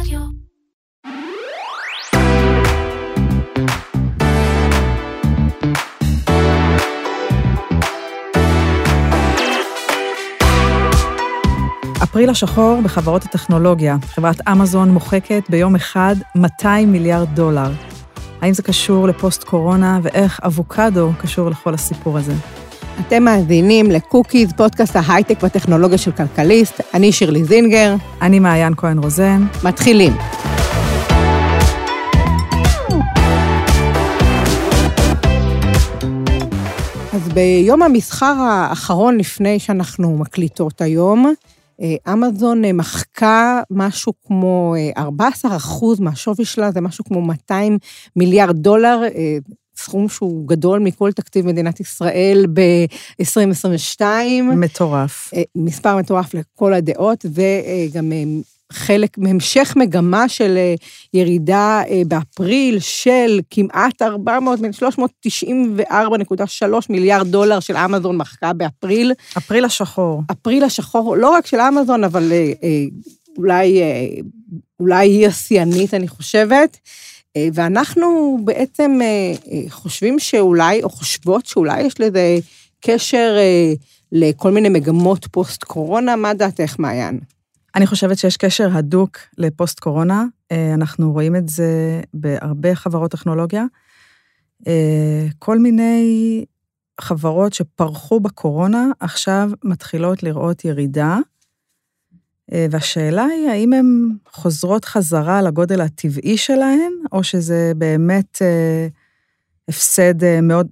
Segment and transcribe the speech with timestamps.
[0.00, 0.20] רדיו.
[12.02, 13.96] אפריל השחור בחברות הטכנולוגיה.
[14.02, 17.70] חברת אמזון מוחקת ביום אחד 200 מיליארד דולר.
[18.40, 22.34] האם זה קשור לפוסט-קורונה, ואיך אבוקדו קשור לכל הסיפור הזה?
[23.00, 26.80] אתם מאזינים לקוקיז, פודקאסט ההייטק והטכנולוגיה של כלכליסט.
[26.94, 27.94] אני שירלי זינגר.
[28.22, 29.42] אני מעיין כהן רוזן.
[29.64, 30.12] מתחילים.
[37.12, 41.34] אז ביום המסחר האחרון לפני שאנחנו מקליטות היום,
[41.80, 47.78] אה, אמזון אה, מחקה משהו כמו 14 אה, אחוז מהשווי שלה, זה משהו כמו 200
[48.16, 49.00] מיליארד דולר,
[49.78, 54.02] סכום שהוא גדול מכל תקציב מדינת ישראל ב-2022.
[54.42, 55.30] מטורף.
[55.56, 58.12] מספר מטורף לכל הדעות, וגם
[58.72, 60.58] חלק מהמשך מגמה של
[61.14, 64.64] ירידה באפריל של כמעט 400, 394.3
[66.90, 69.12] מיליארד דולר של אמזון מחקה באפריל.
[69.38, 70.22] אפריל השחור.
[70.32, 72.32] אפריל השחור, לא רק של אמזון, אבל
[73.38, 73.82] אולי,
[74.80, 76.78] אולי היא השיאנית, אני חושבת.
[77.52, 78.98] ואנחנו בעצם
[79.68, 82.38] חושבים שאולי, או חושבות שאולי יש לזה
[82.80, 83.36] קשר
[84.12, 86.16] לכל מיני מגמות פוסט-קורונה.
[86.16, 87.20] מה דעתך, מעיין?
[87.74, 90.24] אני חושבת שיש קשר הדוק לפוסט-קורונה.
[90.74, 93.64] אנחנו רואים את זה בהרבה חברות טכנולוגיה.
[95.38, 96.44] כל מיני
[97.00, 101.18] חברות שפרחו בקורונה עכשיו מתחילות לראות ירידה,
[102.70, 108.42] והשאלה היא האם הן חוזרות חזרה לגודל הטבעי שלהן, או שזה באמת
[109.68, 110.68] הפסד מאוד,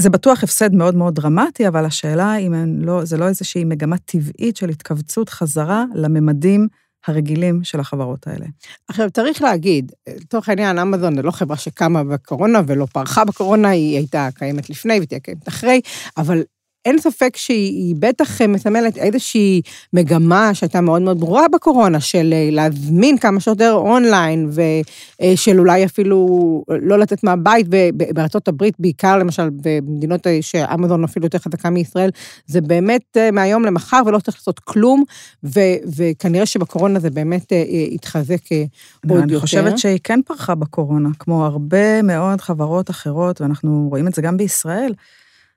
[0.00, 4.56] זה בטוח הפסד מאוד מאוד דרמטי, אבל השאלה אם לא, זה לא איזושהי מגמה טבעית
[4.56, 6.68] של התכווצות חזרה לממדים
[7.06, 8.46] הרגילים של החברות האלה.
[8.88, 13.96] עכשיו, צריך להגיד, לצורך העניין, אמזון זה לא חברה שקמה בקורונה ולא פרחה בקורונה, היא
[13.96, 15.80] הייתה קיימת לפני ותהיה קיימת אחרי,
[16.16, 16.42] אבל
[16.84, 19.60] אין ספק שהיא בטח מסמלת איזושהי
[19.92, 26.26] מגמה שהייתה מאוד מאוד ברורה בקורונה, של להזמין כמה שיותר אונליין, ושל אולי אפילו
[26.68, 32.10] לא לצאת מהבית, ובארצות הברית, בעיקר למשל במדינות שאמזון אפילו יותר חזקה מישראל,
[32.46, 35.04] זה באמת מהיום למחר ולא צריך לעשות כלום,
[35.44, 35.60] ו-
[35.96, 37.52] וכנראה שבקורונה זה באמת
[37.92, 39.22] התחזק עוד יותר.
[39.22, 44.22] אני חושבת שהיא כן פרחה בקורונה, כמו הרבה מאוד חברות אחרות, ואנחנו רואים את זה
[44.22, 44.92] גם בישראל.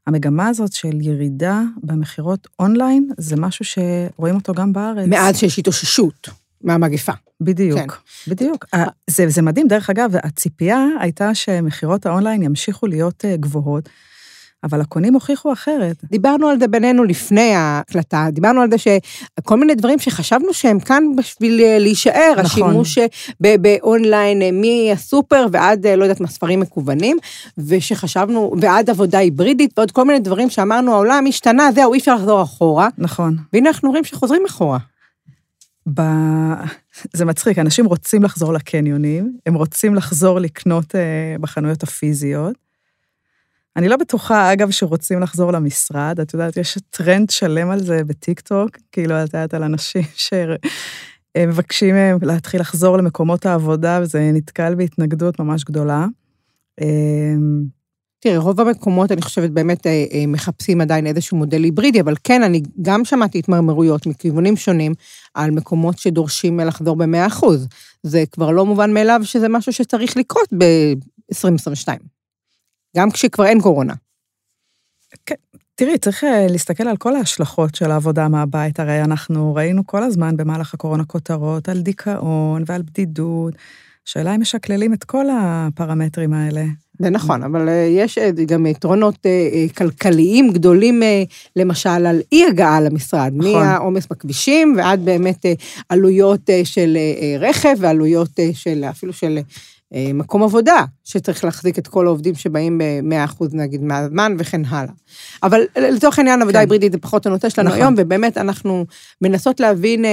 [0.07, 5.07] המגמה הזאת של ירידה במכירות אונליין, זה משהו שרואים אותו גם בארץ.
[5.07, 6.29] מאז שיש התאוששות
[6.62, 7.12] מהמגפה.
[7.41, 8.31] בדיוק, כן.
[8.31, 8.66] בדיוק.
[9.09, 13.90] זה, זה מדהים, דרך אגב, הציפייה הייתה שמכירות האונליין ימשיכו להיות גבוהות.
[14.69, 15.95] אבל הקונים הוכיחו אחרת.
[16.03, 21.03] דיברנו על זה בינינו לפני ההקלטה, דיברנו על זה שכל מיני דברים שחשבנו שהם כאן
[21.17, 22.45] בשביל להישאר, נכון.
[22.45, 22.97] השימוש
[23.39, 27.17] באונליין מהסופר ועד, לא יודעת מה, ספרים מקוונים,
[27.57, 32.41] ושחשבנו, ועד עבודה היברידית, ועוד כל מיני דברים שאמרנו, העולם השתנה, זהו, אי אפשר לחזור
[32.41, 32.88] אחורה.
[32.97, 33.38] נכון.
[33.53, 34.77] והנה אנחנו רואים שחוזרים אחורה.
[35.94, 36.01] ב...
[37.13, 40.95] זה מצחיק, אנשים רוצים לחזור לקניונים, הם רוצים לחזור לקנות
[41.41, 42.66] בחנויות הפיזיות.
[43.77, 48.69] אני לא בטוחה, אגב, שרוצים לחזור למשרד, את יודעת, יש טרנד שלם על זה בטיקטוק,
[48.91, 50.01] כאילו, את יודעת, על אנשים
[51.35, 56.05] שמבקשים מהם להתחיל לחזור למקומות העבודה, וזה נתקל בהתנגדות ממש גדולה.
[58.19, 59.88] תראי, רוב המקומות, אני חושבת, באמת
[60.27, 64.94] מחפשים עדיין איזשהו מודל היברידי, אבל כן, אני גם שמעתי התמרמרויות מכיוונים שונים
[65.33, 67.45] על מקומות שדורשים לחזור ב-100%.
[68.03, 71.88] זה כבר לא מובן מאליו שזה משהו שצריך לקרות ב-2022.
[72.97, 73.93] גם כשכבר אין קורונה.
[75.25, 75.35] כן,
[75.75, 78.79] תראי, צריך להסתכל על כל ההשלכות של העבודה מהבית.
[78.79, 83.53] הרי אנחנו ראינו כל הזמן במהלך הקורונה כותרות על דיכאון ועל בדידות.
[84.07, 86.63] השאלה אם משקללים את כל הפרמטרים האלה.
[86.99, 89.25] זה נכון, אבל יש גם יתרונות
[89.77, 91.01] כלכליים גדולים,
[91.55, 93.31] למשל, על אי-הגעה למשרד.
[93.35, 93.63] נכון.
[93.63, 95.45] מהעומס בכבישים ועד באמת
[95.89, 96.97] עלויות של
[97.39, 99.39] רכב ועלויות של, אפילו של
[99.94, 104.94] מקום עבודה, שצריך להחזיק את כל העובדים שבאים ב-100% נגיד מהזמן וכן הלאה.
[105.44, 108.86] אבל לצורך העניין, עבודה היברידית זה פחות הנושא שלנו היום, ובאמת אנחנו
[109.22, 110.06] מנסות להבין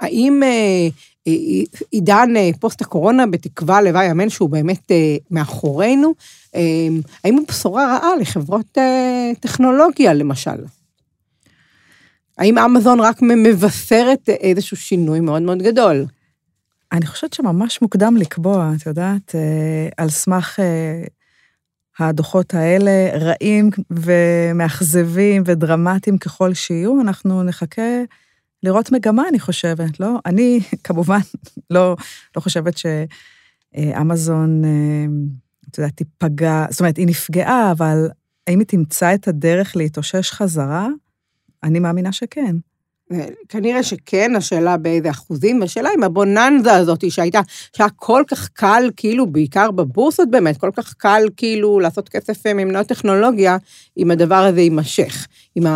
[0.00, 0.42] האם
[1.90, 2.28] עידן
[2.60, 4.92] פוסט הקורונה, בתקווה לוואי אמן שהוא באמת
[5.30, 6.14] מאחורינו,
[7.24, 8.78] האם הוא בשורה רעה לחברות
[9.40, 10.64] טכנולוגיה, למשל?
[12.38, 16.04] האם אמזון רק מבשרת איזשהו שינוי מאוד מאוד גדול?
[16.92, 19.34] אני חושבת שממש מוקדם לקבוע, את יודעת,
[19.96, 20.58] על סמך
[21.98, 28.02] הדוחות האלה, רעים ומאכזבים ודרמטיים ככל שיהיו, אנחנו נחכה
[28.62, 30.18] לראות מגמה, אני חושבת, לא?
[30.26, 31.18] אני כמובן
[31.70, 31.96] לא,
[32.36, 35.06] לא חושבת שאמזון, אה,
[35.70, 38.08] את יודעת, תיפגע, זאת אומרת, היא נפגעה, אבל
[38.46, 40.88] האם היא תמצא את הדרך להתאושש חזרה?
[41.62, 42.56] אני מאמינה שכן.
[43.48, 47.40] כנראה שכן, השאלה באיזה אחוזים, השאלה אם הבוננזה הזאת שהייתה,
[47.76, 52.54] שהיה כל כך קל, כאילו, בעיקר בבורסות באמת, כל כך קל כאילו לעשות כסף אה,
[52.54, 53.56] ממנוע טכנולוגיה,
[53.98, 55.66] אם הדבר הזה יימשך, עם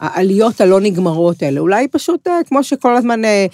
[0.00, 1.60] העליות הלא נגמרות האלה.
[1.60, 3.46] אולי פשוט, אה, כמו שכל הזמן אה,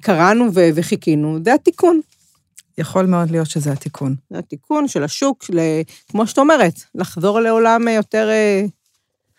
[0.00, 2.00] קראנו וחיכינו, זה התיקון.
[2.78, 4.14] יכול מאוד להיות שזה התיקון.
[4.30, 5.60] זה התיקון של השוק, של,
[6.08, 8.28] כמו שאת אומרת, לחזור לעולם יותר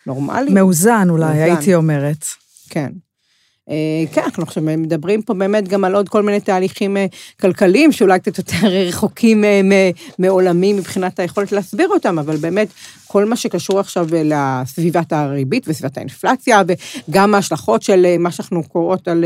[0.07, 0.53] נורמלי.
[0.53, 1.41] מאוזן אולי, מאוזן.
[1.41, 2.25] הייתי אומרת.
[2.69, 2.89] כן.
[3.69, 7.05] אה, כן, אנחנו עכשיו מדברים פה באמת גם על עוד כל מיני תהליכים אה,
[7.41, 12.67] כלכליים, שאולי קצת יותר רחוקים אה, מעולמי מבחינת היכולת להסביר אותם, אבל באמת,
[13.07, 16.61] כל מה שקשור עכשיו לסביבת הריבית וסביבת האינפלציה,
[17.09, 19.25] וגם ההשלכות של מה שאנחנו קוראות על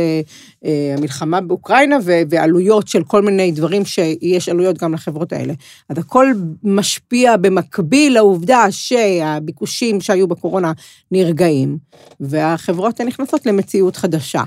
[0.97, 1.97] המלחמה באוקראינה,
[2.29, 5.53] ועלויות של כל מיני דברים שיש עלויות גם לחברות האלה.
[5.89, 6.27] אז הכל
[6.63, 10.71] משפיע במקביל לעובדה שהביקושים שהיו בקורונה
[11.11, 11.77] נרגעים,
[12.19, 14.43] והחברות נכנסות למציאות חדשה.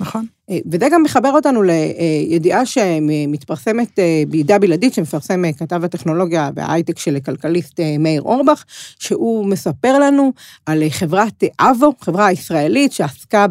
[0.00, 0.26] נכון.
[0.50, 6.98] אה, וזה גם מחבר אותנו לידיעה שמתפרסמת אה, בידיעה בלעדית, שמפרסם אה, כתב הטכנולוגיה וההייטק
[6.98, 8.64] של כלכליסט מאיר אורבך,
[8.98, 10.32] שהוא מספר לנו
[10.66, 13.46] על חברת אבו, חברה ישראלית שעסקה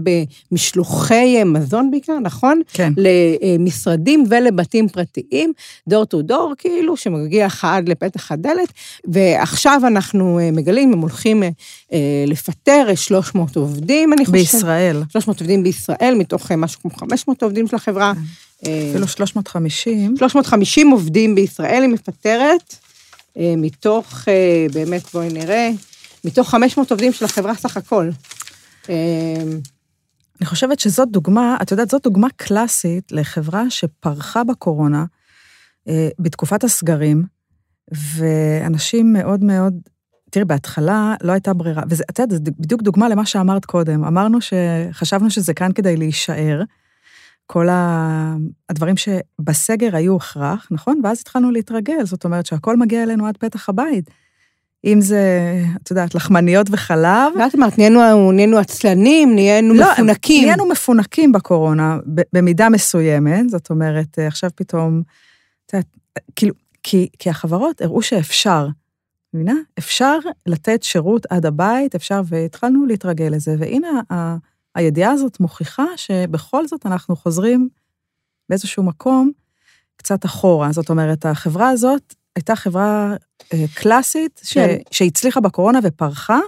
[0.51, 2.61] במשלוחי מזון בעיקר, נכון?
[2.73, 2.93] כן.
[2.97, 5.53] למשרדים ולבתים פרטיים,
[5.87, 8.73] דור טו דור, כאילו, שמגיע עד לפתח הדלת,
[9.05, 11.43] ועכשיו אנחנו מגלים, הם הולכים
[12.27, 14.39] לפטר 300 עובדים, אני חושבת.
[14.39, 15.03] בישראל.
[15.09, 18.13] 300 עובדים בישראל, מתוך משהו 500 עובדים של החברה.
[18.15, 18.89] כן.
[18.91, 20.17] אפילו 350.
[20.17, 22.75] 350 עובדים בישראל היא מפטרת,
[23.37, 25.69] אה, מתוך, אה, באמת, בואי נראה,
[26.23, 28.09] מתוך 500 עובדים של החברה סך הכל.
[28.89, 28.95] אה,
[30.39, 35.05] אני חושבת שזאת דוגמה, את יודעת, זאת דוגמה קלאסית לחברה שפרחה בקורונה,
[36.19, 37.23] בתקופת הסגרים,
[37.91, 39.73] ואנשים מאוד מאוד,
[40.35, 44.03] תראי, בהתחלה לא הייתה ברירה, ואת יודעת, זו בדיוק דוגמה למה שאמרת קודם.
[44.03, 46.61] אמרנו שחשבנו שזה כאן כדי להישאר,
[47.45, 47.67] כל
[48.69, 51.01] הדברים שבסגר היו הכרח, נכון?
[51.03, 54.09] ואז התחלנו להתרגל, זאת אומרת שהכל מגיע אלינו עד פתח הבית.
[54.85, 55.53] אם זה,
[55.83, 57.33] את יודעת, לחמניות וחלב.
[57.39, 60.45] ואת אמרת, נהיינו, נהיינו עצלנים, נהיינו לא, מפונקים.
[60.45, 61.97] נהיינו מפונקים בקורונה,
[62.33, 65.01] במידה מסוימת, זאת אומרת, עכשיו פתאום,
[65.65, 65.87] את יודעת,
[66.35, 66.53] כאילו,
[66.83, 68.67] כי, כי החברות הראו שאפשר,
[69.35, 69.53] מבינה?
[69.79, 74.01] אפשר לתת שירות עד הבית, אפשר, והתחלנו להתרגל לזה, והנה
[74.75, 77.69] הידיעה הזאת מוכיחה שבכל זאת אנחנו חוזרים
[78.49, 79.31] באיזשהו מקום
[79.97, 80.71] קצת אחורה.
[80.71, 83.15] זאת אומרת, החברה הזאת הייתה חברה
[83.53, 84.77] אה, קלאסית, כן.
[84.91, 84.97] ש...
[84.97, 86.39] שהצליחה בקורונה ופרחה,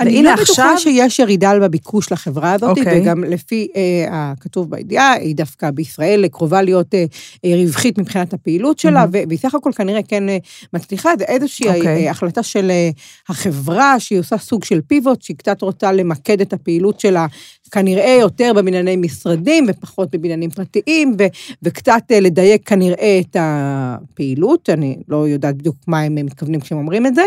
[0.00, 0.44] אני לא עכשיו...
[0.44, 2.80] בטוחה שיש ירידה בביקוש לחברה הזאת, okay.
[2.80, 3.00] אוקיי.
[3.00, 7.04] וגם לפי אה, הכתוב בידיעה, היא דווקא בישראל קרובה להיות אה,
[7.44, 9.08] אה, רווחית מבחינת הפעילות שלה, mm-hmm.
[9.12, 10.38] ובסך הכל כנראה כן אה,
[10.72, 11.76] מצליחה, זה איזושהי okay.
[11.76, 12.06] אוקיי.
[12.06, 12.90] אה, החלטה של אה,
[13.28, 17.26] החברה, שהיא עושה סוג של פיבוט, שהיא קצת רוצה למקד את הפעילות שלה
[17.70, 21.24] כנראה יותר בבנייני משרדים ופחות בבניינים פרטיים, ו,
[21.62, 27.06] וקצת אה, לדייק כנראה את הפעילות, אני לא יודעת בדיוק מה הם מתכוונים כשהם אומרים
[27.06, 27.22] את זה,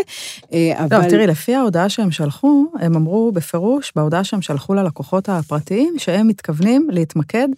[0.52, 1.04] אה, לא, אבל...
[1.04, 6.28] לא, תראי, לפי ההודעה שהם שלחו, הם אמרו בפירוש, בהודעה שהם שלחו ללקוחות הפרטיים, שהם
[6.28, 7.48] מתכוונים להתמקד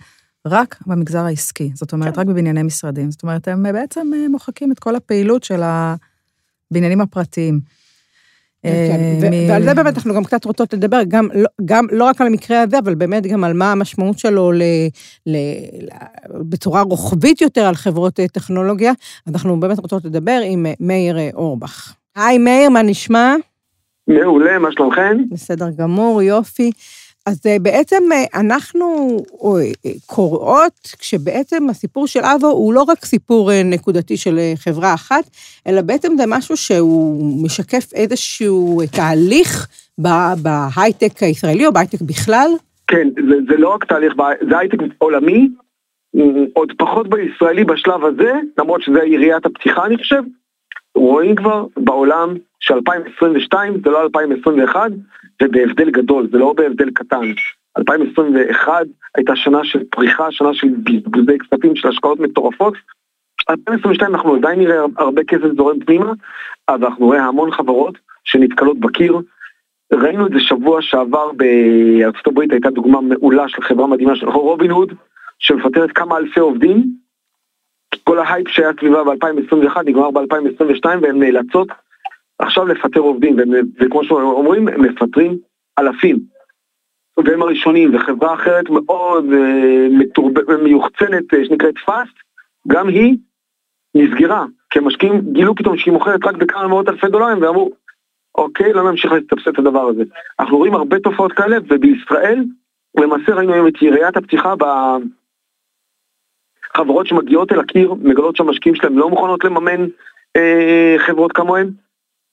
[0.47, 2.21] רק במגזר העסקי, זאת אומרת, כן.
[2.21, 3.11] רק בבנייני משרדים.
[3.11, 7.61] זאת אומרת, הם בעצם אה, מוחקים את כל הפעילות של הבניינים הפרטיים.
[8.63, 9.01] כן,
[9.33, 12.27] אה, ועל זה באמת אנחנו גם קצת רוצות לדבר, גם, לא, גם לא רק על
[12.27, 14.63] המקרה הזה, אבל באמת גם על מה המשמעות שלו ל,
[15.27, 15.37] ל,
[16.49, 18.93] בצורה רוחבית יותר על חברות אה, טכנולוגיה.
[19.27, 21.95] אנחנו באמת רוצות לדבר עם אה, מאיר אורבך.
[22.17, 23.35] היי מאיר, מה נשמע?
[24.09, 25.17] מעולה, מה שלומכם?
[25.31, 26.71] בסדר גמור, יופי.
[27.27, 33.51] אז אה, בעצם אה, אנחנו אה, קוראות, כשבעצם הסיפור של אבו הוא לא רק סיפור
[33.65, 35.25] נקודתי של חברה אחת,
[35.67, 39.69] אלא בעצם זה משהו שהוא משקף איזשהו תהליך
[40.43, 42.51] בהייטק הישראלי או בהייטק בכלל?
[42.87, 44.13] כן, זה, זה לא רק תהליך,
[44.51, 45.49] זה הייטק עולמי,
[46.53, 50.23] עוד פחות בישראלי בשלב הזה, למרות שזה יריית הפתיחה אני חושב,
[50.95, 53.55] רואים כבר בעולם ש-2022
[53.85, 54.91] זה לא 2021,
[55.43, 57.33] זה בהבדל גדול, זה לא בהבדל קטן.
[57.79, 62.75] 2021 הייתה שנה של פריחה, שנה של בזבוזי כספים, של השקעות מטורפות.
[63.51, 66.13] 2022 אנחנו עדיין נראה הרבה כסף זורם פנימה,
[66.69, 69.19] אבל אנחנו נראה המון חברות שנתקלות בקיר.
[69.93, 74.71] ראינו את זה שבוע שעבר בארצות הברית, הייתה דוגמה מעולה של חברה מדהימה של רובין
[74.71, 74.93] הוד,
[75.39, 76.85] שמפטרת כמה אלפי עובדים.
[78.05, 81.69] כל ההייפ שהיה סביבה ב-2021 נגמר ב-2022 והן נאלצות
[82.43, 83.37] עכשיו לפטר עובדים,
[83.81, 85.39] וכמו שאומרים, הם מפטרים
[85.79, 86.19] אלפים.
[87.17, 90.57] והם הראשונים, וחברה אחרת מאוד אה.
[90.63, 92.15] מיוחצנת אה, שנקראת Fast,
[92.69, 93.17] גם היא
[93.95, 97.71] נסגרה, כי המשקיעים גילו פתאום שהיא מוכרת רק בכמה מאות אלפי דולרים ואמרו,
[98.35, 100.03] אוקיי, לא נמשיך לסבסד את הדבר הזה.
[100.41, 102.45] אנחנו רואים הרבה תופעות כאלה, ובישראל
[102.99, 104.55] למעשה ראינו היום את יריית הפתיחה
[106.75, 109.87] בחברות שמגיעות אל הקיר, מגלות שהמשקיעים שלהם לא מוכנות לממן
[110.37, 111.71] אה, חברות כמוהן,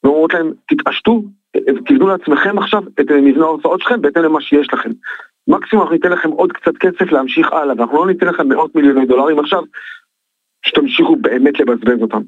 [0.03, 1.23] ואומרות להם, תתעשתו,
[1.85, 4.89] תבנו לעצמכם עכשיו את מבנה ההוצאות שלכם בהתאם למה שיש לכם.
[5.47, 9.05] מקסימום אנחנו ניתן לכם עוד קצת כסף להמשיך הלאה, ואנחנו לא ניתן לכם מאות מיליוני
[9.05, 9.63] דולרים עכשיו,
[10.65, 12.21] שתמשיכו באמת לבזבז אותם.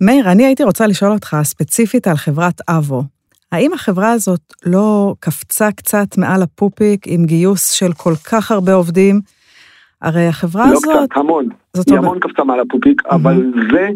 [0.00, 3.02] מאיר, אני הייתי רוצה לשאול אותך ספציפית על חברת אבו.
[3.52, 9.20] האם החברה הזאת לא קפצה קצת מעל הפופיק עם גיוס של כל כך הרבה עובדים?
[10.02, 10.94] הרי החברה לא הזאת...
[10.94, 11.48] לא קצת, המון.
[11.74, 11.98] היא אומר...
[11.98, 13.14] המון קפצה מעל הפופיק, mm-hmm.
[13.14, 13.88] אבל זה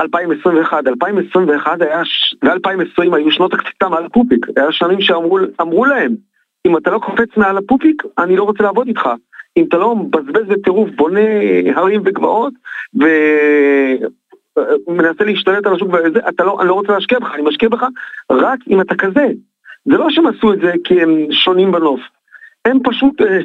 [0.00, 0.86] 2021.
[0.86, 2.02] 2021 היה...
[2.44, 4.46] ו-2020 היו שנות הקציצה מעל הפופיק.
[4.56, 6.14] היה שנים שאמרו להם,
[6.66, 9.08] אם אתה לא קופץ מעל הפופיק, אני לא רוצה לעבוד איתך.
[9.56, 11.20] אם אתה לא מבזבז בטירוף, בונה
[11.74, 12.52] הרים וגבעות,
[13.00, 13.04] ו...
[14.88, 17.84] מנסה להשתלט על השוק וזה, אתה לא, אני לא רוצה להשקיע בך, אני משקיע בך
[18.30, 19.26] רק אם אתה כזה.
[19.84, 22.00] זה לא שהם עשו את זה כי הם שונים בנוף.
[22.64, 23.38] הם פשוט, אה,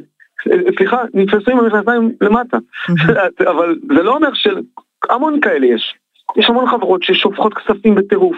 [0.77, 2.57] סליחה, נתפסו עם המכנסיים למטה.
[3.51, 5.95] אבל זה לא אומר שהמון כאלה יש.
[6.38, 8.38] יש המון חברות ששופכות כספים בטירוף.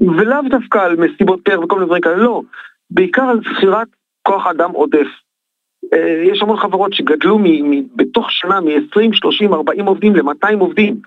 [0.00, 2.42] ולאו דווקא על מסיבות פר וכל מיני דברים כאלה, לא.
[2.90, 3.88] בעיקר על שכירת
[4.22, 5.06] כוח אדם עודף.
[5.92, 7.38] אה, יש המון חברות שגדלו
[7.96, 11.00] בתוך שנה מ-20, 30, 40 עובדים ל-200 עובדים.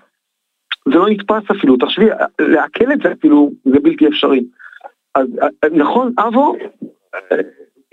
[0.88, 2.06] זה לא נתפס אפילו, תחשבי,
[2.38, 4.44] לעכל את זה אפילו, זה בלתי אפשרי.
[5.14, 5.26] אז
[5.72, 6.56] נכון, אבו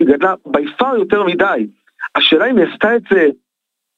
[0.00, 1.66] היא גדלה ביפר יותר מדי.
[2.14, 3.28] השאלה אם היא עשתה את זה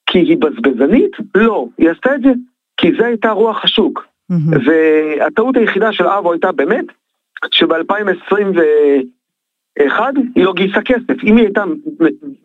[0.07, 1.13] כי היא בזבזנית?
[1.35, 2.31] לא, היא עשתה את זה
[2.77, 4.07] כי זה הייתה רוח השוק.
[4.33, 4.59] Mm-hmm.
[4.67, 6.85] והטעות היחידה של אבו הייתה באמת,
[7.51, 10.01] שב-2021
[10.35, 11.25] היא לא גייסה כסף.
[11.25, 11.65] אם היא הייתה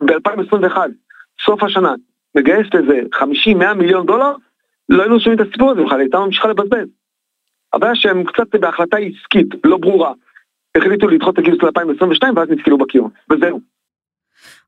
[0.00, 0.76] ב-2021,
[1.44, 1.94] סוף השנה,
[2.34, 4.32] מגייסת איזה 50-100 מיליון דולר,
[4.88, 6.88] לא היינו שומעים את הסיפור הזה בכלל, הייתה ממשיכה לבזבז.
[7.72, 10.12] הבעיה שהם קצת בהחלטה עסקית, לא ברורה,
[10.76, 13.60] החליטו לדחות את הגיוס ל-2022 ואז נתקלו בקיר, וזהו.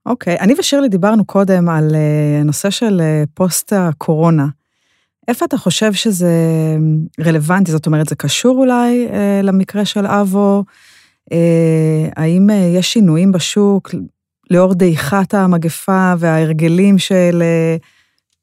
[0.06, 3.02] אוקיי, okay, אני ושירלי דיברנו קודם על uh, נושא של uh,
[3.34, 4.46] פוסט הקורונה.
[5.28, 6.30] איפה אתה חושב שזה
[7.26, 7.70] רלוונטי?
[7.70, 10.64] זאת אומרת, זה קשור אולי uh, למקרה של אבו?
[11.30, 11.34] Uh,
[12.16, 13.90] האם uh, יש שינויים בשוק
[14.50, 17.42] לאור דעיכת המגפה וההרגלים של...
[17.42, 17.86] Uh,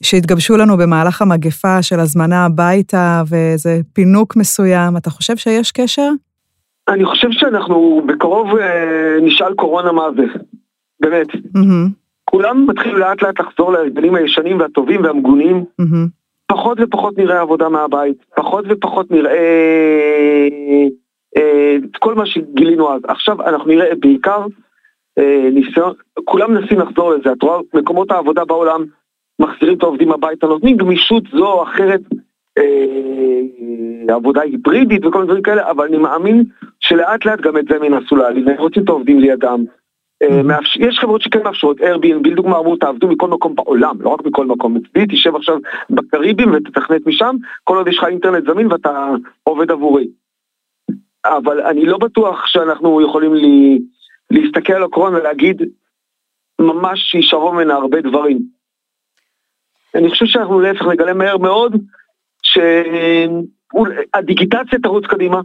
[0.03, 6.09] שהתגבשו לנו במהלך המגפה של הזמנה הביתה ואיזה פינוק מסוים, אתה חושב שיש קשר?
[6.87, 10.23] אני חושב שאנחנו בקרוב אה, נשאל קורונה מה זה,
[10.99, 11.27] באמת.
[11.27, 11.89] Mm-hmm.
[12.25, 15.63] כולם מתחילים לאט לאט לחזור להרגלים הישנים והטובים והמגונים.
[15.81, 16.07] Mm-hmm.
[16.53, 20.47] פחות ופחות נראה עבודה מהבית, פחות ופחות נראה
[21.37, 23.01] אה, את כל מה שגילינו אז.
[23.07, 24.45] עכשיו אנחנו נראה בעיקר
[25.19, 25.93] אה, ניסיון,
[26.23, 28.85] כולם מנסים לחזור לזה, את רואה מקומות העבודה בעולם
[29.39, 32.01] מחזירים את העובדים הביתה, נותנים גמישות זו או אחרת,
[32.57, 36.43] אה, עבודה היברידית וכל מיני דברים כאלה, אבל אני מאמין
[36.79, 39.63] שלאט לאט גם את זה הם ינסו להעלים, הם רוצים את העובדים לידם.
[40.23, 40.57] אה.
[40.75, 44.73] יש חברות שכן מאפשרות, Airbnb לדוגמה אמרו תעבדו מכל מקום בעולם, לא רק מכל מקום,
[44.73, 45.57] מצדי תשב עכשיו
[45.89, 49.09] בקריבים ותתכנת משם, כל עוד יש לך אינטרנט זמין ואתה
[49.43, 50.07] עובד עבורי.
[51.25, 53.79] אבל אני לא בטוח שאנחנו יכולים לי,
[54.31, 55.61] להסתכל על הקורונה ולהגיד
[56.59, 58.39] ממש שישארו ממנה הרבה דברים.
[59.95, 61.75] אני חושב שאנחנו להפך נגלה מהר מאוד
[64.13, 65.41] שהדיגיטציה תרוץ קדימה,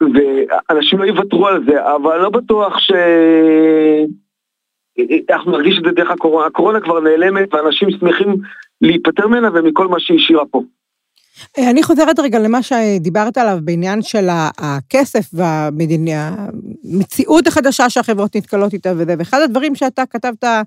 [0.00, 2.92] ואנשים לא יוותרו על זה, אבל לא בטוח ש...
[5.30, 6.46] אנחנו נרגיש את זה דרך הקורונה.
[6.46, 8.36] הקורונה כבר נעלמת ואנשים שמחים
[8.80, 10.62] להיפטר ממנה ומכל מה שהיא השאירה פה.
[11.58, 14.28] אה, אני חוזרת רגע למה שדיברת עליו בעניין של
[14.58, 20.62] הכסף והמציאות החדשה שהחברות נתקלות איתה וזה, ואחד הדברים שאתה כתבת אה,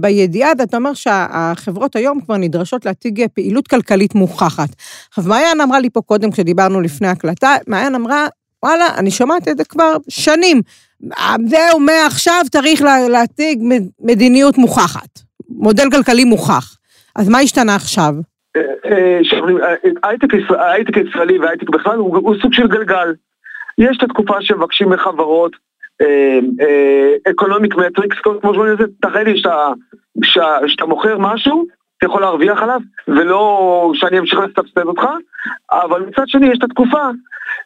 [0.00, 4.68] בידיעה, אתה אומר שהחברות היום כבר נדרשות להציג פעילות כלכלית מוכחת.
[5.08, 8.26] עכשיו, מעיין אמרה לי פה קודם, כשדיברנו לפני הקלטה, מעיין אמרה,
[8.62, 10.62] וואלה, אני שומעת את זה כבר שנים.
[11.46, 13.62] זהו, מעכשיו צריך להציג
[14.00, 15.08] מדיניות מוכחת,
[15.48, 16.76] מודל כלכלי מוכח.
[17.16, 18.14] אז מה השתנה עכשיו?
[20.62, 23.14] ההייטק הישראלי וההייטק בכלל הוא סוג של גלגל.
[23.78, 25.52] יש את התקופה שמבקשים מחברות,
[27.30, 29.42] economic metrics, כמו שאומרים לזה, תראה לי
[30.66, 31.66] שאתה מוכר משהו,
[31.98, 35.02] אתה יכול להרוויח עליו, ולא שאני אמשיך לסבסד אותך,
[35.72, 37.08] אבל מצד שני יש את התקופה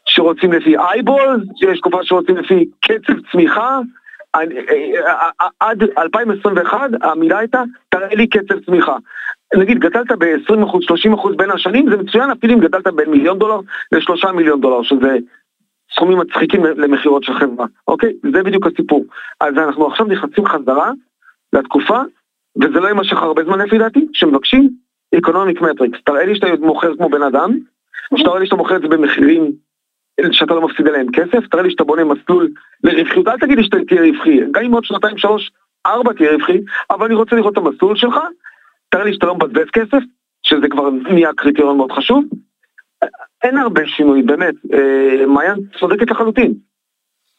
[0.07, 3.81] שרוצים לפי eyeball, יש תקופה שרוצים לפי קצב צמיחה,
[5.61, 8.97] עד 2021 המילה הייתה, תראה לי קצב צמיחה.
[9.57, 10.55] נגיד גדלת ב-20%,
[11.15, 13.61] 30% בין השנים, זה מצוין אפילו אם גדלת בין מיליון דולר
[13.93, 15.17] לשלושה מיליון דולר, שזה
[15.95, 18.13] סכומים מצחיקים למכירות של חברה, אוקיי?
[18.33, 19.05] זה בדיוק הסיפור.
[19.41, 20.91] אז אנחנו עכשיו נכנסים חזרה
[21.53, 22.01] לתקופה,
[22.61, 24.71] וזה לא יימשך הרבה זמן לפי דעתי, שמבקשים
[25.19, 25.99] economic metrics.
[26.05, 27.59] תראה לי שאתה מוכר כמו בן אדם,
[28.17, 29.53] שתראה לי שאתה מוכר את זה במחירים
[30.33, 32.51] שאתה לא מפסיד עליהם כסף, תראה לי שאתה בונה מסלול
[32.85, 35.51] לרווחיות, אל תגיד לי שאתה תהיה רווחי, גם אם עוד שנתיים, שלוש,
[35.87, 38.19] ארבע תהיה רווחי, אבל אני רוצה לראות את המסלול שלך,
[38.89, 39.99] תראה לי שאתה לא מבזבז כסף,
[40.43, 42.25] שזה כבר נהיה קריטריון מאוד חשוב.
[43.43, 46.55] אין הרבה שינוי, באמת, אה, מעיין צודקת לחלוטין.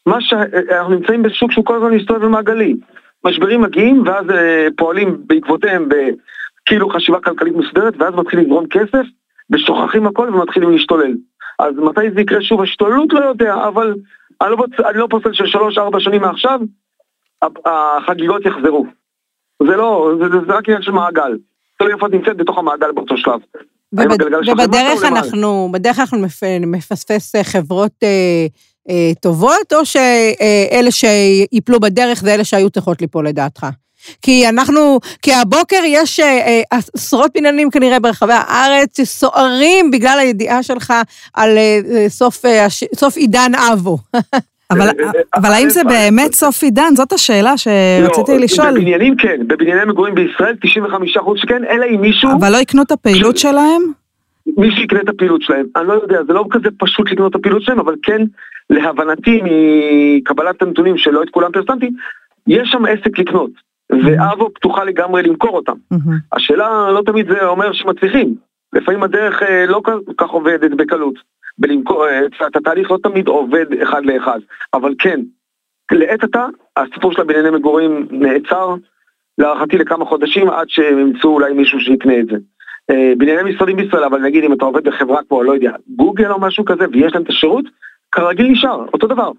[0.05, 2.75] מה שאנחנו נמצאים בשוק שהוא כל הזמן מסתובב במעגלי.
[3.24, 5.89] משברים מגיעים ואז אה, פועלים בעקבותיהם
[6.65, 9.05] בכאילו חשיבה כלכלית מסודרת ואז מתחיל לזרום כסף
[9.50, 11.13] ושוכחים הכל ומתחילים להשתולל.
[11.60, 12.62] אז מתי זה יקרה שוב?
[12.62, 13.93] השתוללות לא יודע, אבל
[14.41, 14.57] אני לא,
[14.89, 16.60] אני לא פוסל של שלוש-ארבע שנים מעכשיו,
[17.65, 18.86] החגיגות יחזרו.
[19.63, 21.38] זה לא, זה, זה, זה רק עניין של מעגל.
[21.77, 23.39] תלוי איפה את נמצאת בתוך המעגל באותו שלב.
[23.93, 26.17] ובד, ובדרך אנחנו, בדרך אנחנו
[26.62, 28.45] מפספס אה, חברות אה,
[28.89, 33.65] אה, טובות, או שאלה שיפלו בדרך זה אלה שהיו צריכות ליפול לדעתך?
[34.21, 40.63] כי אנחנו, כי הבוקר יש אה, אה, עשרות בניינים כנראה ברחבי הארץ שסוערים בגלל הידיעה
[40.63, 40.93] שלך
[41.33, 42.45] על אה, סוף,
[42.95, 43.97] סוף עידן אבו.
[44.71, 44.89] אבל,
[45.35, 46.95] אבל האם זה באמת סוף עידן?
[46.95, 48.71] זאת השאלה שרציתי לא, לשאול.
[48.71, 50.67] בבניינים כן, בבנייני מגורים בישראל 95%
[51.35, 52.29] שכן, אלא אם מישהו...
[52.39, 53.81] אבל לא יקנו את הפעילות שלהם?
[54.57, 55.65] מי שיקנה את הפעילות שלהם.
[55.75, 58.21] אני לא יודע, זה לא כזה פשוט לקנות את הפעילות שלהם, אבל כן,
[58.69, 61.89] להבנתי מקבלת הנתונים שלא את כולם פרסמתי,
[62.47, 63.51] יש שם עסק לקנות.
[63.92, 65.75] ואבו פתוחה לגמרי למכור אותם.
[66.34, 68.36] השאלה לא תמיד זה אומר שמצליחים.
[68.74, 69.82] לפעמים הדרך אה, לא
[70.18, 71.15] כך עובדת בקלות.
[71.58, 72.22] בלמכור, אה,
[72.56, 74.39] התהליך לא תמיד עובד אחד לאחד.
[74.74, 75.20] אבל כן,
[75.92, 76.46] לעת עתה,
[76.77, 78.75] הסיפור של הבנייני מגורים נעצר,
[79.38, 82.38] להערכתי לכמה חודשים, עד שהם ימצאו אולי מישהו שיקנה את זה.
[82.89, 86.39] אה, בנייני משרדים בישראל, אבל נגיד אם אתה עובד בחברה כמו, לא יודע, גוגל או
[86.39, 87.65] משהו כזה, ויש להם את השירות,
[88.12, 89.32] כרגיל נשאר, אותו דבר.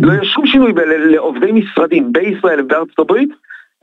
[0.00, 0.72] לא יהיה שום שינוי
[1.10, 3.28] לעובדי משרדים בישראל ובארצות הברית,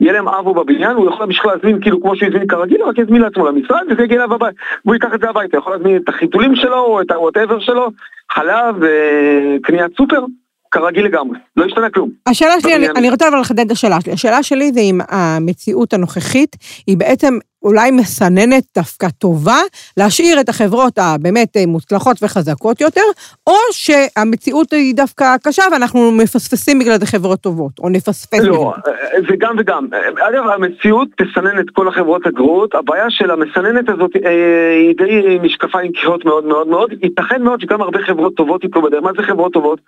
[0.00, 3.22] יהיה להם אבו בבניין, הוא יכול להמשיך להזמין כאילו כמו שהוא הזמין כרגיל, רק יזמין
[3.22, 6.56] לעצמו למשרד וזה יגיע אליו הביתה, והוא ייקח את זה הביתה, יכול להזמין את החיתולים
[6.56, 7.88] שלו או את הוואטאבר שלו,
[8.32, 10.24] חלב, אה, קניית סופר,
[10.70, 12.10] כרגיל לגמרי, לא השתנה כלום.
[12.26, 14.12] השאלה שלי, אני, אני רוצה אבל לחדד את השאלה שלי.
[14.12, 19.58] השאלה שלי זה אם המציאות הנוכחית היא בעצם אולי מסננת דווקא טובה,
[19.96, 23.00] להשאיר את החברות הבאמת אה, מוצלחות וחזקות יותר,
[23.46, 28.40] או שהמציאות היא דווקא קשה ואנחנו מפספסים בגלל זה חברות טובות, או נפספס.
[28.40, 28.94] לא, בגלל.
[28.94, 29.86] אה, זה גם וגם.
[30.28, 35.92] אגב, המציאות תסנן את כל החברות הגרועות, הבעיה של המסננת הזאת אה, היא די משקפיים
[35.92, 39.02] קריאות מאוד מאוד מאוד, ייתכן מאוד שגם הרבה חברות טובות יפלו בדרך.
[39.02, 39.80] מה זה חברות טובות?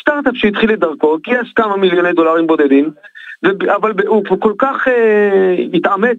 [0.00, 2.90] סטארט-אפ שהתחיל את דרכו, גייס כמה מיליוני דולרים בודדים,
[3.76, 4.88] אבל הוא כל כך
[5.72, 6.18] התאמץ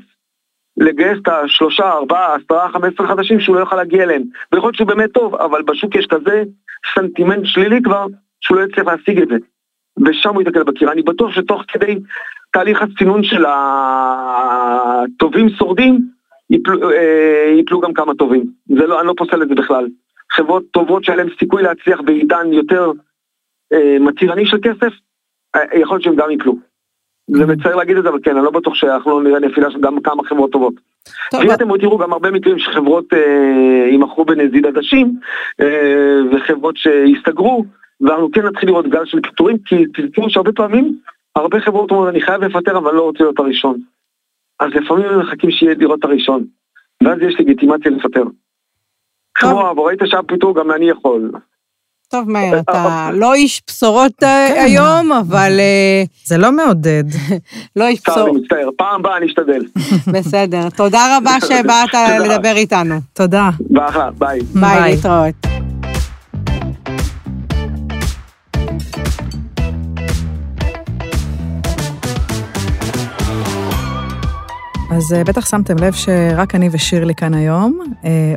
[0.77, 4.23] לגייס את השלושה, ארבעה, עשרה, חמש עשרה חדשים שהוא לא יוכל להגיע אליהם.
[4.51, 6.43] ויכול להיות שהוא באמת טוב, אבל בשוק יש כזה
[6.95, 8.05] סנטימנט שלילי כבר,
[8.41, 9.35] שהוא לא יצליח להשיג את זה.
[10.05, 10.91] ושם הוא יתקל בקיר.
[10.91, 11.99] אני בטוח שתוך כדי
[12.51, 13.45] תהליך הסינון של
[15.17, 15.99] הטובים שורדים,
[16.49, 18.43] יפלו, אה, גם כמה טובים.
[18.67, 19.87] זה לא, אני לא פוסל את זה בכלל.
[20.31, 22.91] חברות טובות שהיה להן סיכוי להצליח בעידן יותר
[23.73, 24.93] אה, מתירני של כסף,
[25.55, 26.72] אה, יכול להיות שהם גם יפלו.
[27.27, 29.79] זה מצער להגיד את זה, אבל כן, אני לא בטוח שאנחנו לא נראה נפילה של
[29.79, 30.73] גם כמה חברות טובות.
[31.33, 35.19] ואם אתם תראו גם הרבה מקרים שחברות אה, יימכרו בנזיד עדשים,
[35.61, 37.65] אה, וחברות שיסתגרו,
[38.01, 40.99] ואנחנו כן נתחיל לראות גל של פיטורים, כי תזכרו שהרבה פעמים,
[41.35, 43.79] הרבה חברות אומרות, אני חייב לפטר, אבל לא רוצה להיות הראשון.
[44.59, 46.43] אז לפעמים הם מחכים שיהיה לראות הראשון,
[47.03, 48.23] ואז יש לגיטימציה לפטר.
[49.35, 51.31] כמו, ראית שהיה פיטור, גם אני יכול.
[52.13, 54.61] טוב, מאיר, אתה לא איש בשורות אה, כן.
[54.65, 55.59] היום, אבל...
[55.59, 57.03] אה, זה לא מעודד.
[57.75, 58.29] לא איש בשורות.
[58.29, 59.65] אני מצטער, פעם הבאה אני אשתדל.
[60.13, 62.95] בסדר, תודה רבה שבאת לדבר איתנו.
[63.13, 63.49] תודה.
[63.69, 64.39] באחלה, ביי.
[64.53, 65.33] ביי, להתראות.
[74.91, 77.79] אז אה, בטח שמתם לב שרק אני ושירלי כאן היום.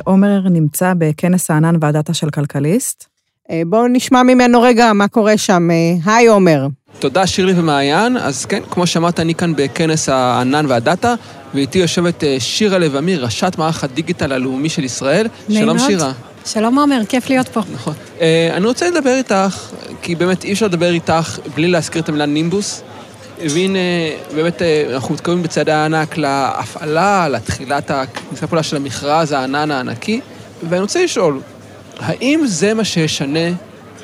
[0.05, 3.16] עומר נמצא בכנס הענן והדאטה של כלכליסט.
[3.51, 5.69] אה, בואו נשמע ממנו רגע מה קורה שם.
[5.71, 6.67] אה, היי עומר.
[6.99, 8.17] תודה שירלי ומעיין.
[8.17, 11.15] אז כן, כמו שאמרת, אני כאן בכנס הענן והדאטה,
[11.53, 15.27] ואיתי יושבת אה, שירה לב אמיר, ראשת מערך הדיגיטל הלאומי של ישראל.
[15.49, 16.11] שלום שירה.
[16.45, 17.61] שלום עומר, כיף להיות פה.
[17.73, 17.93] נכון.
[18.53, 22.81] אני רוצה לדבר איתך, כי באמת אי אפשר לדבר איתך בלי להזכיר את המילה נימבוס.
[23.39, 23.79] והנה,
[24.35, 24.61] באמת,
[24.93, 30.21] אנחנו מתקרבים בצעדי הענק להפעלה, לתחילת הכניסה פעולה של המכרז הענן הענקי,
[30.69, 31.39] ואני רוצה לשאול,
[31.99, 33.49] האם זה מה שישנה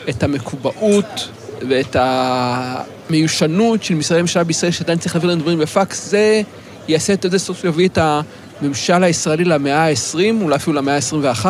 [0.10, 1.30] את המקובעות
[1.70, 6.10] ואת המיושנות של משרדי ממשלה בישראל, שעדיין צריך להעביר לנו דברים בפקס?
[6.10, 6.42] זה
[6.88, 7.98] יעשה את זה סוף יביא את
[8.62, 11.46] הממשל הישראלי למאה ה-20, אולי אפילו למאה ה-21?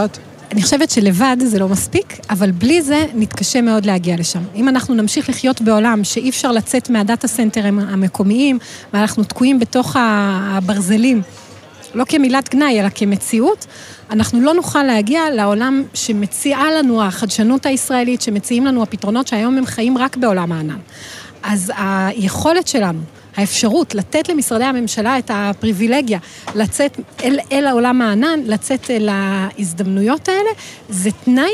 [0.52, 4.40] אני חושבת שלבד זה לא מספיק, אבל בלי זה נתקשה מאוד להגיע לשם.
[4.56, 8.60] אם אנחנו נמשיך לחיות בעולם שאי אפשר לצאת מהדאטה סנטרים המקומיים,
[8.94, 11.22] ואנחנו תקועים בתוך הברזלים,
[11.94, 13.66] לא כמילת גנאי, אלא כמציאות,
[14.12, 19.98] אנחנו לא נוכל להגיע לעולם שמציעה לנו החדשנות הישראלית, שמציעים לנו הפתרונות שהיום הם חיים
[19.98, 20.80] רק בעולם הענן.
[21.44, 23.00] אז היכולת שלנו,
[23.36, 26.20] האפשרות לתת למשרדי הממשלה את הפריבילגיה
[26.56, 30.50] לצאת אל, אל העולם הענן, לצאת אל ההזדמנויות האלה,
[30.90, 31.52] זה תנאי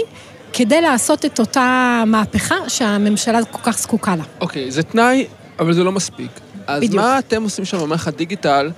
[0.54, 4.24] כדי לעשות את אותה מהפכה שהממשלה כל כך זקוקה לה.
[4.42, 5.28] אוקיי, okay, זה תנאי,
[5.60, 6.32] אבל זה לא מספיק.
[6.68, 6.96] אז בדיוק.
[6.96, 8.72] מה אתם עושים שם במערכת דיגיטל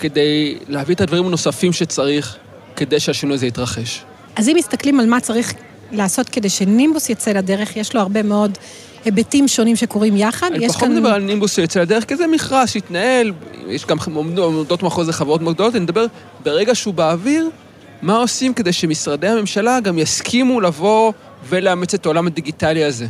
[0.00, 2.36] כדי להביא את הדברים הנוספים שצריך
[2.76, 4.02] כדי שהשינוי הזה יתרחש?
[4.36, 5.54] אז אם מסתכלים על מה צריך
[5.92, 8.58] לעשות כדי שנימבוס יצא לדרך, יש לו הרבה מאוד
[9.04, 10.50] היבטים שונים שקורים יחד.
[10.52, 10.96] אני פחות כאן...
[10.96, 13.32] מדבר על נימבוס שיצא לדרך, כי זה מכרז שהתנהל,
[13.66, 16.06] יש גם עומדות מאחורי זה חברות מאוד גדולות, אני מדבר,
[16.44, 17.50] ברגע שהוא באוויר,
[18.02, 21.12] מה עושים כדי שמשרדי הממשלה גם יסכימו לבוא
[21.48, 23.06] ולאמץ את העולם הדיגיטלי הזה?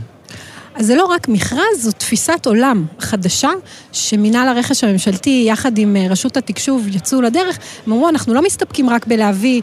[0.74, 3.50] אז זה לא רק מכרז, זו תפיסת עולם חדשה,
[3.92, 7.58] שמינהל הרכש הממשלתי, יחד עם אה, רשות התקשוב, יצאו לדרך.
[7.86, 9.60] הם אמרו, אנחנו לא מסתפקים רק בלהביא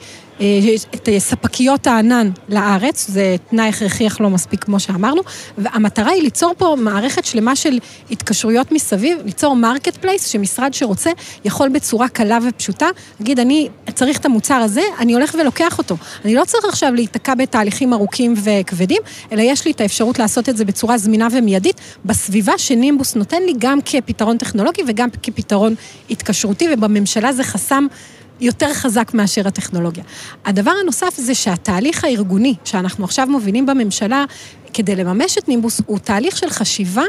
[0.95, 5.21] את ספקיות הענן לארץ, זה תנאי הכרחי אך לא מספיק כמו שאמרנו,
[5.57, 7.79] והמטרה היא ליצור פה מערכת שלמה של
[8.11, 11.11] התקשרויות מסביב, ליצור marketplace, שמשרד שרוצה
[11.45, 12.87] יכול בצורה קלה ופשוטה,
[13.19, 15.97] להגיד, אני צריך את המוצר הזה, אני הולך ולוקח אותו.
[16.25, 20.57] אני לא צריך עכשיו להיתקע בתהליכים ארוכים וכבדים, אלא יש לי את האפשרות לעשות את
[20.57, 25.75] זה בצורה זמינה ומיידית, בסביבה שנימבוס נותן לי גם כפתרון טכנולוגי וגם כפתרון
[26.09, 27.87] התקשרותי, ובממשלה זה חסם
[28.41, 30.03] יותר חזק מאשר הטכנולוגיה.
[30.45, 34.25] הדבר הנוסף זה שהתהליך הארגוני שאנחנו עכשיו מובילים בממשלה
[34.73, 37.03] כדי לממש את נימבוס הוא תהליך של חשיבה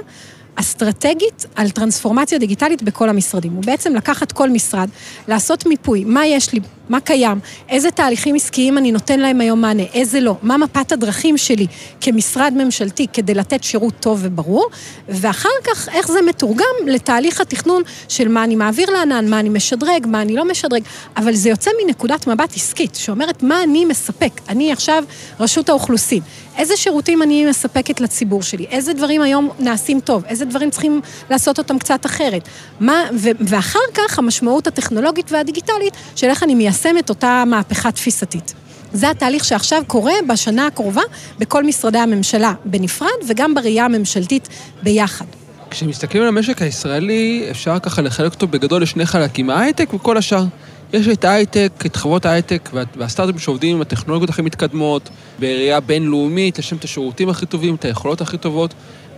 [0.54, 3.52] אסטרטגית על טרנספורמציה דיגיטלית בכל המשרדים.
[3.52, 4.88] הוא בעצם לקחת כל משרד,
[5.28, 9.82] לעשות מיפוי, מה יש לי, מה קיים, איזה תהליכים עסקיים אני נותן להם היום מענה,
[9.94, 11.66] איזה לא, מה מפת הדרכים שלי
[12.00, 14.66] כמשרד ממשלתי כדי לתת שירות טוב וברור,
[15.08, 20.06] ואחר כך איך זה מתורגם לתהליך התכנון של מה אני מעביר לענן, מה אני משדרג,
[20.06, 20.82] מה אני לא משדרג,
[21.16, 24.40] אבל זה יוצא מנקודת מבט עסקית, שאומרת מה אני מספק.
[24.48, 25.04] אני עכשיו
[25.40, 26.22] רשות האוכלוסין,
[26.58, 31.58] איזה שירותים אני מספקת לציבור שלי, איזה דברים היום נעשים טוב, איזה דברים צריכים לעשות
[31.58, 32.48] אותם קצת אחרת.
[32.80, 38.54] מה, ו, ואחר כך המשמעות הטכנולוגית והדיגיטלית של איך אני מיישם את אותה מהפכה תפיסתית.
[38.92, 41.02] זה התהליך שעכשיו קורה בשנה הקרובה
[41.38, 44.48] בכל משרדי הממשלה בנפרד וגם בראייה הממשלתית
[44.82, 45.24] ביחד.
[45.70, 50.44] כשמסתכלים על המשק הישראלי, אפשר ככה לחלק אותו בגדול לשני חלקים, ההייטק וכל השאר.
[50.92, 56.76] יש את ההייטק, את חברות ההייטק והסטארט-אפים שעובדים עם הטכנולוגיות הכי מתקדמות, בראייה בינלאומית, לשם
[56.76, 58.74] את השירותים הכי טובים, את היכולות הכי טובות,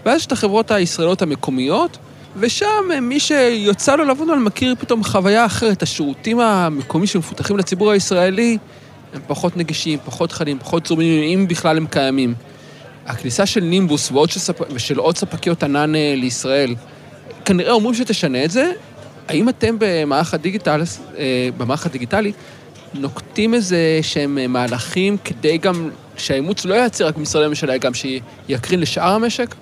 [0.07, 1.99] ואז יש את החברות הישראליות המקומיות,
[2.37, 5.83] ושם מי שיוצא לו לעבוד על מכיר פתאום חוויה אחרת.
[5.83, 8.59] השירותים המקומיים שמפותחים לציבור הישראלי
[9.15, 12.35] הם פחות נגישים, פחות חדים, פחות זורמים, אם בכלל הם קיימים.
[13.07, 14.61] הכניסה של נימבוס ועוד שספ...
[14.71, 16.75] ושל עוד ספקיות ענן אה, לישראל,
[17.45, 18.73] כנראה אומרים שתשנה את זה,
[19.29, 20.83] האם אתם במערך הדיגיטל,
[21.19, 22.33] אה, במערך הדיגיטלי,
[22.95, 28.81] נוקטים איזה שהם אה, מהלכים כדי גם שהאימוץ לא ייצר רק במשרדי הממשלה, גם שיקרין
[28.81, 29.55] לשאר המשק?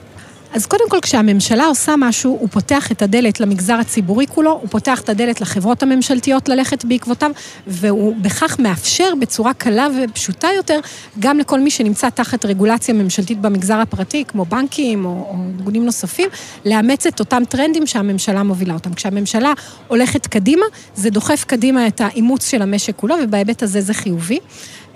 [0.55, 5.01] אז קודם כל, כשהממשלה עושה משהו, הוא פותח את הדלת למגזר הציבורי כולו, הוא פותח
[5.01, 7.31] את הדלת לחברות הממשלתיות ללכת בעקבותיו,
[7.67, 10.81] והוא בכך מאפשר בצורה קלה ופשוטה יותר,
[11.19, 16.29] גם לכל מי שנמצא תחת רגולציה ממשלתית במגזר הפרטי, כמו בנקים או, ארגונים נוספים,
[16.65, 18.95] לאמץ את אותם טרנדים שהממשלה מובילה אותם.
[18.95, 19.53] כשהממשלה
[19.89, 24.39] הולכת קדימה, זה דוחף קדימה את האימוץ של המשק כולו, ובהיבט הזה זה חיובי.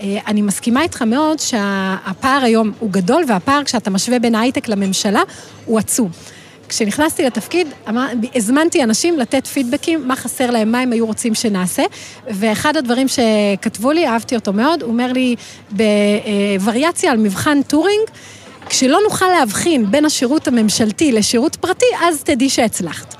[0.00, 5.22] אה, אני מסכימה איתך מאוד שהפער היום הוא גדול, והפער כשאתה משווה בין ההייטק לממשלה
[5.64, 6.10] הוא עצום.
[6.68, 7.68] כשנכנסתי לתפקיד,
[8.34, 11.82] הזמנתי אנשים לתת פידבקים, מה חסר להם, מה הם היו רוצים שנעשה,
[12.26, 15.36] ואחד הדברים שכתבו לי, אהבתי אותו מאוד, הוא אומר לי,
[15.70, 18.04] בווריאציה על מבחן טורינג,
[18.68, 23.14] כשלא נוכל להבחין בין השירות הממשלתי לשירות פרטי, אז תדעי שהצלחת.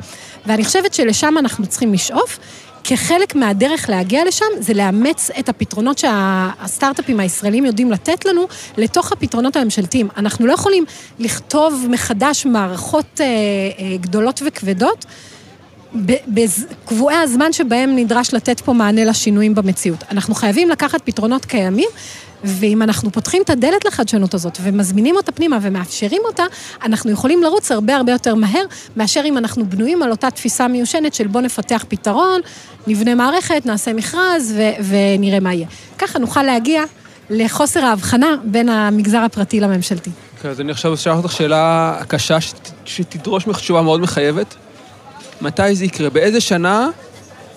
[0.46, 2.38] ואני חושבת שלשם אנחנו צריכים לשאוף,
[2.84, 9.56] כחלק מהדרך להגיע לשם, זה לאמץ את הפתרונות שהסטארט-אפים הישראלים יודעים לתת לנו, לתוך הפתרונות
[9.56, 10.08] הממשלתיים.
[10.16, 10.84] אנחנו לא יכולים
[11.18, 15.04] לכתוב מחדש מערכות אה, אה, גדולות וכבדות.
[16.28, 20.04] בקבועי הזמן שבהם נדרש לתת פה מענה לשינויים במציאות.
[20.10, 21.88] אנחנו חייבים לקחת פתרונות קיימים
[22.44, 26.42] ואם אנחנו פותחים את הדלת לחדשנות הזאת ומזמינים אותה פנימה ומאפשרים אותה,
[26.84, 28.64] אנחנו יכולים לרוץ הרבה הרבה יותר מהר,
[28.96, 32.40] מאשר אם אנחנו בנויים על אותה תפיסה מיושנת של בוא נפתח פתרון,
[32.86, 35.66] נבנה מערכת, נעשה מכרז ו- ונראה מה יהיה.
[35.98, 36.82] ככה נוכל להגיע
[37.30, 40.10] לחוסר ההבחנה בין המגזר הפרטי לממשלתי.
[40.36, 44.54] אוקיי, אז אני עכשיו אשאל אותך שאלה קשה שת, שתדרוש תשובה מאוד מחייבת.
[45.40, 46.10] מתי זה יקרה?
[46.10, 46.88] באיזה שנה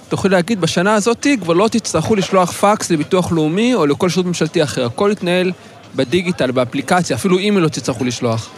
[0.10, 4.64] תוכלי להגיד, בשנה הזאת כבר לא תצטרכו לשלוח פקס לביטוח לאומי או לכל שירות ממשלתי
[4.64, 4.86] אחר.
[4.86, 5.52] הכל יתנהל
[5.96, 8.50] בדיגיטל, באפליקציה, אפילו אימייל לא תצטרכו לשלוח.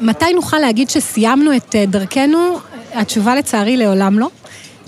[0.00, 2.58] מתי נוכל להגיד שסיימנו את אה, דרכנו?
[2.92, 4.28] התשובה לצערי לעולם לא.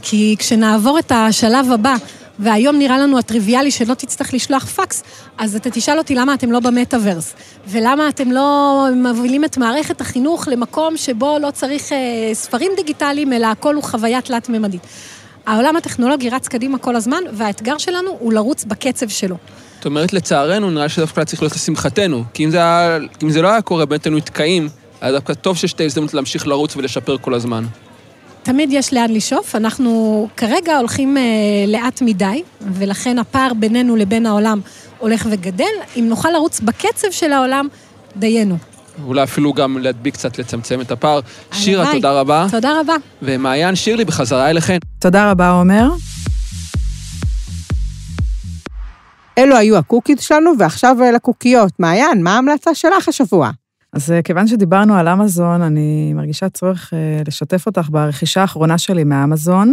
[0.03, 1.95] כי כשנעבור את השלב הבא,
[2.39, 5.03] והיום נראה לנו הטריוויאלי שלא תצטרך לשלוח פקס,
[5.39, 7.35] אז אתה תשאל אותי למה אתם לא במטאוורס,
[7.69, 11.99] ולמה אתם לא מובילים את מערכת החינוך למקום שבו לא צריך אה,
[12.35, 14.83] ספרים דיגיטליים, אלא הכל הוא חוויה תלת-ממדית.
[15.47, 19.37] העולם הטכנולוגי רץ קדימה כל הזמן, והאתגר שלנו הוא לרוץ בקצב שלו.
[19.77, 22.25] זאת אומרת, לצערנו, נראה שדווקא צריך להיות לשמחתנו.
[22.35, 24.69] כי אם זה, היה, אם זה לא היה קורה, באמת היינו נתקעים,
[25.01, 27.65] היה דווקא טוב שיש את ההזדמנות להמשיך לרוץ ולשפר כל הזמן.
[28.43, 31.23] תמיד יש לאן לשאוף, אנחנו כרגע הולכים אה,
[31.67, 34.61] לאט מדי, ולכן הפער בינינו לבין העולם
[34.99, 35.65] הולך וגדל.
[35.97, 37.69] אם נוכל לרוץ בקצב של העולם,
[38.17, 38.57] דיינו.
[39.05, 41.21] אולי אפילו גם להדביק קצת, לצמצם את הפער.
[41.53, 42.47] שירה, תודה רבה.
[42.51, 42.95] תודה רבה.
[43.23, 44.79] ומעיין, שירלי, בחזרה אליכן.
[44.99, 45.89] תודה רבה, עומר.
[49.39, 51.73] אלו היו הקוקיז שלנו, ועכשיו לקוקיות.
[51.79, 53.51] מעיין, מה ההמלצה שלך השבוע?
[53.93, 59.05] אז אה, כיוון שדיברנו על אמזון, אני מרגישה צורך אה, לשתף אותך ברכישה האחרונה שלי
[59.05, 59.73] מאמזון,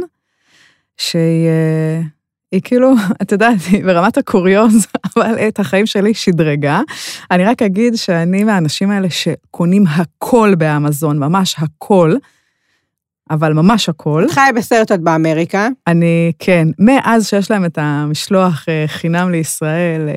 [0.97, 2.01] שהיא אה,
[2.53, 6.81] היא כאילו, את יודעת, היא ברמת הקוריוז, אבל את החיים שלי שדרגה.
[7.31, 12.15] אני רק אגיד שאני מהאנשים האלה שקונים הכל באמזון, ממש הכל,
[13.29, 14.23] אבל ממש הכל.
[14.25, 15.67] את חיה בסרט עוד באמריקה.
[15.87, 16.67] אני, כן.
[16.79, 20.09] מאז שיש להם את המשלוח חינם לישראל,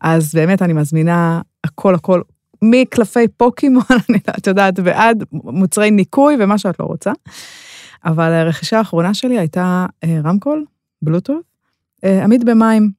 [0.00, 2.20] אז באמת אני מזמינה הכל, הכל,
[2.62, 7.12] מקלפי פוקימון, אני לא יודעת, ועד מוצרי ניקוי ומה שאת לא רוצה.
[8.04, 10.64] אבל הרכישה האחרונה שלי הייתה אה, רמקול,
[11.02, 11.47] בלוטות,
[12.04, 12.90] אה, עמיד במים.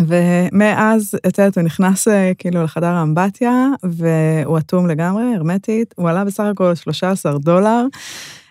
[0.00, 6.24] ומאז, את יודעת, הוא נכנס אה, כאילו לחדר האמבטיה, והוא אטום לגמרי, הרמטית, הוא עלה
[6.24, 7.86] בסך הכל 13 דולר,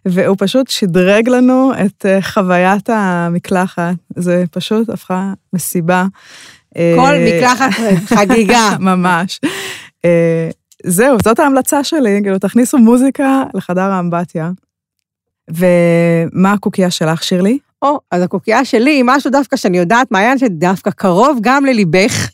[0.06, 3.93] והוא פשוט שדרג לנו את חוויית המקלחת.
[4.15, 6.06] זה פשוט הפכה מסיבה.
[6.74, 7.69] כל מקלחת
[8.15, 8.69] חגיגה.
[8.80, 9.39] ממש.
[10.06, 10.50] אה,
[10.86, 14.52] זהו, זאת ההמלצה שלי, כאילו, תכניסו מוזיקה לחדר האמבטיה.
[15.50, 17.60] ומה הקוקייה שלך, שירלי?
[17.82, 22.30] או, אז הקוקייה שלי היא משהו דווקא שאני יודעת, מעיין שדווקא קרוב גם לליבך.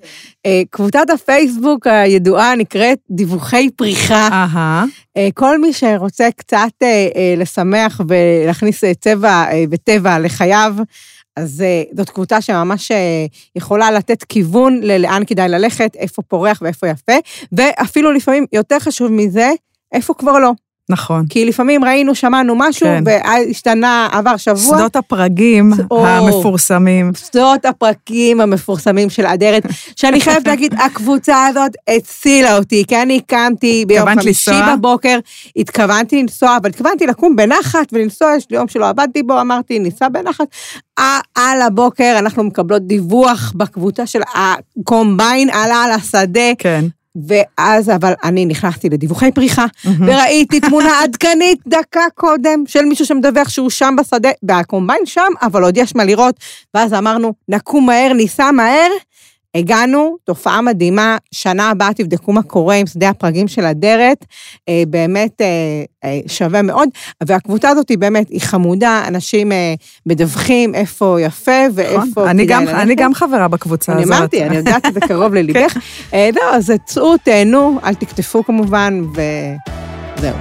[0.46, 4.28] אה, קבוצת הפייסבוק הידועה נקראת דיווחי פריחה.
[4.32, 4.86] אהה.
[5.34, 10.76] כל מי שרוצה קצת אה, לשמח ולהכניס צבע וטבע לחייו,
[11.36, 11.64] אז
[11.98, 12.92] זאת קבוצה שממש
[13.56, 17.14] יכולה לתת כיוון ללאן כדאי ללכת, איפה פורח ואיפה יפה,
[17.52, 19.52] ואפילו לפעמים, יותר חשוב מזה,
[19.92, 20.52] איפה כבר לא.
[20.90, 21.26] נכון.
[21.30, 23.04] כי לפעמים ראינו, שמענו משהו, כן.
[23.06, 24.78] והשתנה, עבר שבוע.
[24.78, 27.12] שדות הפרגים או, המפורסמים.
[27.16, 29.64] שדות הפרקים המפורסמים של אדרת,
[29.96, 35.20] שאני חייבת להגיד, הקבוצה הזאת הצילה אותי, כי אני קמתי ביום חמישי בבוקר,
[35.56, 40.10] התכוונתי לנסוע, אבל התכוונתי לקום בנחת ולנסוע, יש לי יום שלא עבדתי בו, אמרתי, ניסע
[40.10, 40.48] בנחת.
[41.36, 46.56] על הבוקר אנחנו מקבלות דיווח בקבוצה של הקומביין, עלה על השדה.
[46.58, 46.86] כן.
[47.28, 49.66] ואז אבל אני נכנסתי לדיווחי פריחה,
[50.00, 55.78] וראיתי תמונה עדכנית דקה קודם של מישהו שמדווח שהוא שם בשדה, והקומביין שם, אבל עוד
[55.78, 56.36] יש מה לראות.
[56.74, 58.90] ואז אמרנו, נקום מהר, ניסע מהר,
[59.56, 64.26] הגענו, תופעה מדהימה, שנה הבאה תבדקו מה קורה עם שדה הפרגים של אדרת,
[64.70, 65.48] אה, באמת אה,
[66.04, 66.90] אה, שווה מאוד,
[67.24, 69.52] והקבוצה הזאת היא באמת, היא חמודה, אנשים
[70.06, 72.74] מדווחים איפה יפה ואיפה נכון, כדאי ללכת.
[72.74, 74.08] אני גם חברה בקבוצה הזאת.
[74.08, 75.78] אני אמרתי, אני יודעת שזה קרוב לליבך.
[76.12, 76.30] כן.
[76.36, 80.36] לא, אז צאו, תהנו, אל תקטפו כמובן, וזהו.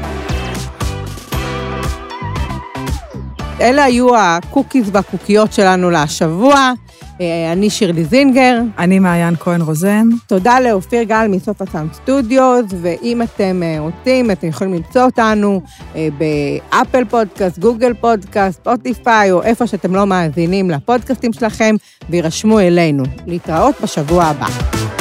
[3.60, 6.72] אלה היו הקוקיז והקוקיות שלנו לשבוע.
[7.20, 8.60] אה, אני שירלי זינגר.
[8.78, 10.08] אני מעיין כהן רוזן.
[10.26, 15.60] תודה לאופיר גל מ-Soph Sound Studios, ואם אתם אה, רוצים, אתם יכולים למצוא אותנו
[15.96, 21.74] אה, באפל פודקאסט, גוגל פודקאסט, ספוטיפיי, או איפה שאתם לא מאזינים לפודקאסטים שלכם,
[22.10, 23.02] וירשמו אלינו.
[23.26, 24.95] להתראות בשבוע הבא.